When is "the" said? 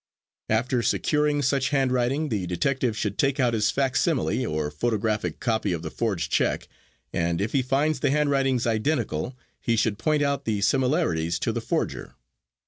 2.29-2.47, 5.83-5.91, 7.99-8.09, 10.45-10.61, 11.51-11.61